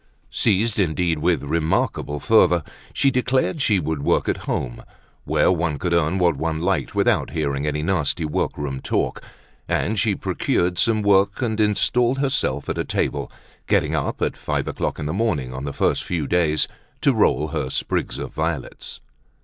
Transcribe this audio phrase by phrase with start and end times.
[0.31, 4.81] Seized indeed with remarkable fervor, she declared she would work at home,
[5.25, 9.21] where one could earn what one liked without hearing any nasty work room talk;
[9.69, 13.31] and she procured some work and installed herself at a table,
[13.67, 16.67] getting up at five o'clock in the morning on the first few days
[17.01, 19.01] to roll her sprigs of violets.